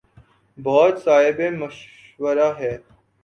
بہت 0.57 0.93
صائب 1.03 1.37
مشورہ 1.59 2.49
ہے۔ 2.59 2.73